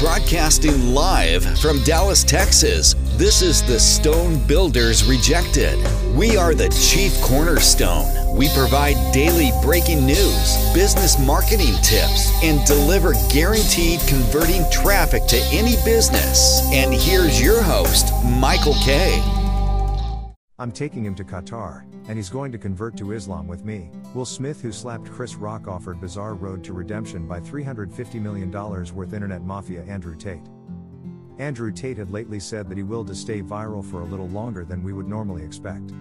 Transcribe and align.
Broadcasting 0.00 0.94
live 0.94 1.44
from 1.60 1.82
Dallas, 1.84 2.24
Texas, 2.24 2.94
this 3.18 3.42
is 3.42 3.62
the 3.62 3.78
Stone 3.78 4.46
Builders 4.46 5.04
Rejected. 5.04 5.78
We 6.16 6.38
are 6.38 6.54
the 6.54 6.70
chief 6.70 7.12
cornerstone. 7.20 8.06
We 8.34 8.48
provide 8.54 8.96
daily 9.12 9.50
breaking 9.62 10.06
news, 10.06 10.72
business 10.72 11.18
marketing 11.18 11.74
tips, 11.82 12.32
and 12.42 12.66
deliver 12.66 13.12
guaranteed 13.30 14.00
converting 14.08 14.64
traffic 14.70 15.26
to 15.26 15.36
any 15.52 15.76
business. 15.84 16.62
And 16.72 16.94
here's 16.94 17.38
your 17.38 17.60
host, 17.60 18.10
Michael 18.24 18.76
Kay. 18.82 19.39
I'm 20.60 20.70
taking 20.70 21.02
him 21.02 21.14
to 21.14 21.24
Qatar, 21.24 21.84
and 22.06 22.18
he's 22.18 22.28
going 22.28 22.52
to 22.52 22.58
convert 22.58 22.94
to 22.98 23.12
Islam 23.12 23.48
with 23.48 23.64
me. 23.64 23.90
Will 24.12 24.26
Smith, 24.26 24.60
who 24.60 24.72
slapped 24.72 25.10
Chris 25.10 25.34
Rock, 25.36 25.66
offered 25.66 26.02
bizarre 26.02 26.34
road 26.34 26.62
to 26.64 26.74
redemption 26.74 27.26
by 27.26 27.40
$350 27.40 28.20
million 28.20 28.50
worth 28.50 29.14
internet 29.14 29.42
mafia 29.42 29.82
Andrew 29.84 30.14
Tate. 30.14 30.50
Andrew 31.38 31.72
Tate 31.72 31.96
had 31.96 32.10
lately 32.10 32.38
said 32.38 32.68
that 32.68 32.76
he 32.76 32.82
willed 32.82 33.06
to 33.06 33.14
stay 33.14 33.40
viral 33.40 33.82
for 33.82 34.02
a 34.02 34.04
little 34.04 34.28
longer 34.28 34.66
than 34.66 34.82
we 34.82 34.92
would 34.92 35.08
normally 35.08 35.42
expect. 35.42 35.94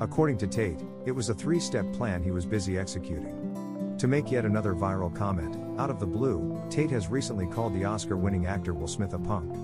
According 0.00 0.38
to 0.38 0.48
Tate, 0.48 0.80
it 1.06 1.12
was 1.12 1.28
a 1.28 1.34
three 1.34 1.60
step 1.60 1.92
plan 1.92 2.20
he 2.20 2.32
was 2.32 2.44
busy 2.44 2.78
executing. 2.80 3.94
To 3.96 4.08
make 4.08 4.32
yet 4.32 4.44
another 4.44 4.74
viral 4.74 5.14
comment, 5.14 5.56
out 5.78 5.88
of 5.88 6.00
the 6.00 6.06
blue, 6.06 6.60
Tate 6.68 6.90
has 6.90 7.06
recently 7.06 7.46
called 7.46 7.74
the 7.74 7.84
Oscar 7.84 8.16
winning 8.16 8.46
actor 8.46 8.74
Will 8.74 8.88
Smith 8.88 9.14
a 9.14 9.20
punk. 9.20 9.54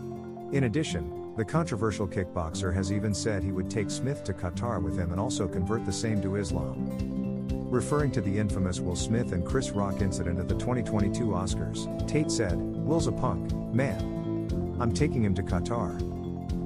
In 0.53 0.65
addition, 0.65 1.26
the 1.37 1.45
controversial 1.45 2.09
kickboxer 2.09 2.73
has 2.73 2.91
even 2.91 3.13
said 3.13 3.45
he 3.45 3.53
would 3.53 3.71
take 3.71 3.91
Smith 3.91 4.25
to 4.25 4.33
Qatar 4.33 4.83
with 4.83 4.99
him 4.99 5.11
and 5.11 5.21
also 5.21 5.47
convert 5.47 5.85
the 5.85 5.93
same 5.93 6.23
to 6.23 6.37
Islam. 6.37 7.47
Referring 7.71 8.11
to 8.13 8.23
the 8.23 8.39
infamous 8.39 8.81
Will 8.81 8.97
Smith 8.97 9.33
and 9.33 9.45
Chris 9.45 9.71
Rock 9.71 10.01
incident 10.01 10.39
at 10.39 10.49
the 10.49 10.55
2022 10.55 11.27
Oscars, 11.27 12.09
Tate 12.09 12.31
said, 12.31 12.57
Will's 12.57 13.07
a 13.07 13.13
punk, 13.13 13.53
man. 13.75 14.77
I'm 14.81 14.95
taking 14.95 15.23
him 15.23 15.35
to 15.35 15.43
Qatar. 15.43 16.01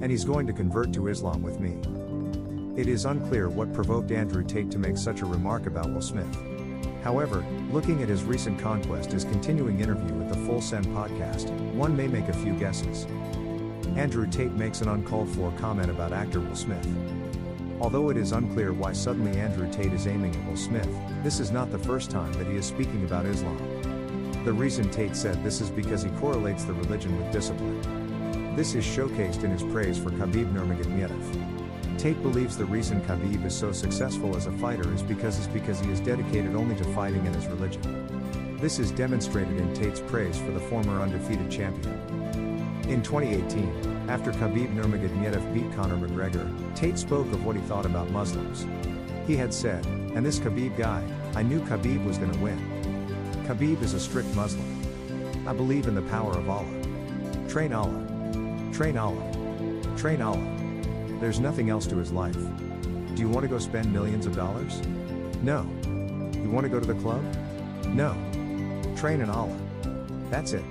And 0.02 0.10
he's 0.10 0.24
going 0.24 0.46
to 0.46 0.52
convert 0.52 0.92
to 0.92 1.08
Islam 1.08 1.42
with 1.42 1.58
me. 1.58 1.76
It 2.80 2.86
is 2.86 3.06
unclear 3.06 3.48
what 3.48 3.72
provoked 3.74 4.12
Andrew 4.12 4.44
Tate 4.44 4.70
to 4.70 4.78
make 4.78 4.96
such 4.96 5.20
a 5.20 5.26
remark 5.26 5.66
about 5.66 5.92
Will 5.92 6.00
Smith. 6.00 6.38
However, 7.02 7.44
looking 7.72 8.02
at 8.02 8.08
his 8.08 8.22
recent 8.22 8.60
conquest, 8.60 9.10
his 9.10 9.24
continuing 9.24 9.80
interview 9.80 10.14
with 10.14 10.28
the 10.28 10.46
Full 10.46 10.60
Send 10.60 10.86
podcast, 10.86 11.50
one 11.72 11.96
may 11.96 12.06
make 12.06 12.28
a 12.28 12.32
few 12.32 12.52
guesses. 12.54 13.06
Andrew 13.96 14.26
Tate 14.26 14.52
makes 14.52 14.80
an 14.80 14.88
uncalled 14.88 15.28
for 15.28 15.52
comment 15.58 15.90
about 15.90 16.12
actor 16.12 16.40
Will 16.40 16.54
Smith. 16.54 16.86
Although 17.80 18.10
it 18.10 18.16
is 18.16 18.32
unclear 18.32 18.72
why 18.72 18.92
suddenly 18.92 19.38
Andrew 19.38 19.70
Tate 19.72 19.92
is 19.92 20.06
aiming 20.06 20.34
at 20.34 20.46
Will 20.46 20.56
Smith, 20.56 20.88
this 21.22 21.40
is 21.40 21.50
not 21.50 21.70
the 21.70 21.78
first 21.78 22.10
time 22.10 22.32
that 22.34 22.46
he 22.46 22.56
is 22.56 22.66
speaking 22.66 23.04
about 23.04 23.26
Islam. 23.26 23.58
The 24.44 24.52
reason 24.52 24.90
Tate 24.90 25.16
said 25.16 25.42
this 25.42 25.60
is 25.60 25.70
because 25.70 26.02
he 26.02 26.10
correlates 26.12 26.64
the 26.64 26.72
religion 26.72 27.16
with 27.18 27.32
discipline. 27.32 28.54
This 28.56 28.74
is 28.74 28.84
showcased 28.84 29.44
in 29.44 29.50
his 29.50 29.62
praise 29.62 29.98
for 29.98 30.10
Khabib 30.10 30.52
Nurmagomedov. 30.52 31.98
Tate 31.98 32.22
believes 32.22 32.56
the 32.56 32.64
reason 32.64 33.02
Khabib 33.02 33.44
is 33.44 33.54
so 33.54 33.72
successful 33.72 34.34
as 34.34 34.46
a 34.46 34.52
fighter 34.52 34.90
is 34.94 35.02
because 35.02 35.38
is 35.38 35.46
because 35.48 35.80
he 35.80 35.90
is 35.90 36.00
dedicated 36.00 36.54
only 36.54 36.74
to 36.76 36.84
fighting 36.94 37.26
and 37.26 37.34
his 37.34 37.46
religion. 37.46 38.56
This 38.58 38.78
is 38.78 38.90
demonstrated 38.90 39.58
in 39.58 39.74
Tate's 39.74 40.00
praise 40.00 40.38
for 40.38 40.50
the 40.52 40.60
former 40.60 41.02
undefeated 41.02 41.50
champion. 41.50 42.39
In 42.90 43.04
2018, 43.04 44.08
after 44.08 44.32
Khabib 44.32 44.74
Nurmagomedov 44.74 45.54
beat 45.54 45.72
Conor 45.76 45.94
McGregor, 45.96 46.74
Tate 46.74 46.98
spoke 46.98 47.28
of 47.28 47.46
what 47.46 47.54
he 47.54 47.62
thought 47.62 47.86
about 47.86 48.10
Muslims. 48.10 48.66
He 49.28 49.36
had 49.36 49.54
said, 49.54 49.86
and 49.86 50.26
this 50.26 50.40
Khabib 50.40 50.76
guy, 50.76 51.06
I 51.36 51.44
knew 51.44 51.60
Khabib 51.60 52.04
was 52.04 52.18
gonna 52.18 52.36
win. 52.38 52.58
Khabib 53.46 53.80
is 53.80 53.94
a 53.94 54.00
strict 54.00 54.34
Muslim. 54.34 54.66
I 55.46 55.52
believe 55.52 55.86
in 55.86 55.94
the 55.94 56.02
power 56.02 56.32
of 56.32 56.50
Allah. 56.50 56.66
Train 57.48 57.72
Allah. 57.72 58.72
Train 58.72 58.98
Allah. 58.98 59.22
Train 59.96 60.20
Allah. 60.20 60.56
There's 61.20 61.38
nothing 61.38 61.70
else 61.70 61.86
to 61.86 61.96
his 61.96 62.10
life. 62.10 62.38
Do 63.14 63.22
you 63.22 63.28
want 63.28 63.44
to 63.44 63.48
go 63.48 63.60
spend 63.60 63.92
millions 63.92 64.26
of 64.26 64.34
dollars? 64.34 64.82
No. 65.42 65.64
You 66.34 66.50
want 66.50 66.64
to 66.64 66.68
go 66.68 66.80
to 66.80 66.86
the 66.86 67.00
club? 67.00 67.22
No. 67.86 68.16
Train 68.96 69.20
in 69.20 69.30
Allah. 69.30 69.56
That's 70.28 70.54
it. 70.54 70.64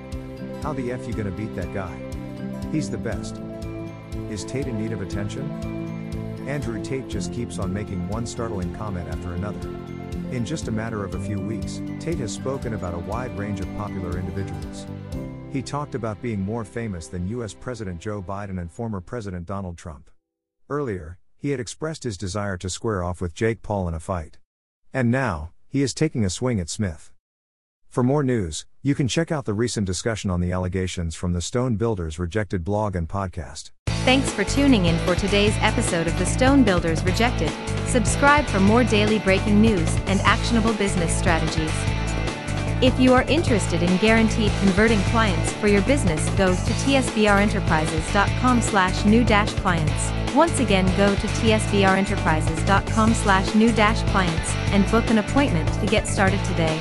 How 0.62 0.74
the 0.74 0.91
F 0.91 1.08
you 1.08 1.13
gonna 1.13 1.31
beat 1.31 1.56
that 1.56 1.74
guy? 1.74 2.09
He's 2.72 2.90
the 2.90 2.97
best. 2.97 3.41
Is 4.30 4.46
Tate 4.46 4.68
in 4.68 4.80
need 4.80 4.91
of 4.91 5.02
attention? 5.02 5.50
Andrew 6.47 6.84
Tate 6.84 7.07
just 7.07 7.34
keeps 7.34 7.57
on 7.57 7.74
making 7.74 8.07
one 8.09 8.25
startling 8.25 8.74
comment 8.75 9.09
after 9.09 9.34
another. 9.34 9.69
In 10.31 10.46
just 10.46 10.68
a 10.68 10.72
matter 10.72 11.03
of 11.03 11.16
a 11.16 11.19
few 11.19 11.40
weeks, 11.40 11.81
Tate 12.00 12.19
has 12.19 12.31
spoken 12.31 12.75
about 12.75 12.94
a 12.94 13.00
wide 13.00 13.35
range 13.38 13.59
of 13.59 13.75
popular 13.75 14.19
individuals. 14.19 14.85
He 15.52 15.63
talked 15.63 15.96
about 15.96 16.22
being 16.22 16.41
more 16.41 16.63
famous 16.63 17.08
than 17.08 17.28
US 17.29 17.56
President 17.56 18.00
Joe 18.00 18.22
Biden 18.22 18.59
and 18.59 18.72
former 18.72 19.02
President 19.02 19.47
Donald 19.47 19.78
Trump. 19.78 20.12
Earlier, 20.69 21.18
he 21.38 21.50
had 21.50 21.59
expressed 21.59 22.03
his 22.03 22.18
desire 22.18 22.58
to 22.58 22.69
square 22.69 23.03
off 23.03 23.19
with 23.19 23.34
Jake 23.34 23.63
Paul 23.63 23.88
in 23.88 23.96
a 23.96 24.00
fight. 24.00 24.38
And 24.94 25.09
now, 25.09 25.52
he 25.68 25.81
is 25.81 25.96
taking 25.96 26.24
a 26.24 26.29
swing 26.29 26.59
at 26.59 26.69
Smith. 26.69 27.12
For 27.89 28.03
more 28.03 28.23
news, 28.23 28.66
you 28.83 28.94
can 28.94 29.07
check 29.07 29.31
out 29.31 29.45
the 29.45 29.55
recent 29.55 29.88
discussion 29.88 30.29
on 30.29 30.41
the 30.41 30.51
allegations 30.51 31.16
from 31.16 31.33
the 31.33 31.41
Stone 31.41 31.77
Builders 31.77 32.19
Rejected 32.19 32.63
blog 32.63 32.95
and 32.95 33.09
podcast. 33.09 33.72
Thanks 34.05 34.31
for 34.31 34.44
tuning 34.44 34.85
in 34.85 34.95
for 35.00 35.16
today's 35.16 35.55
episode 35.57 36.05
of 36.05 36.16
the 36.19 36.25
Stone 36.25 36.63
Builders 36.63 37.03
Rejected. 37.03 37.51
Subscribe 37.88 38.45
for 38.45 38.59
more 38.59 38.83
daily 38.83 39.17
breaking 39.17 39.59
news 39.59 39.95
and 40.05 40.22
actionable 40.22 40.73
business 40.73 41.17
strategies. 41.17 41.72
If 42.79 42.99
you 42.99 43.16
are 43.16 43.23
interested 43.23 43.81
in 43.81 43.97
guaranteed 43.97 44.51
converting 44.59 45.01
clients 45.05 45.51
for 45.53 45.67
your 45.67 45.81
business, 45.81 46.29
go 46.38 46.53
to 46.53 46.61
tsbrenterprises.com 46.61 48.61
slash 48.61 49.03
new 49.03 49.23
dash 49.23 49.51
clients. 49.55 50.11
Once 50.35 50.59
again, 50.59 50.85
go 50.95 51.16
to 51.16 51.28
tsbrenterprises.com 51.28 53.13
slash 53.16 53.55
new 53.55 53.72
dash 53.72 54.03
clients 54.11 54.53
and 54.72 54.89
book 54.91 55.09
an 55.09 55.17
appointment 55.17 55.73
to 55.79 55.88
get 55.88 56.07
started 56.07 56.44
today. 56.45 56.79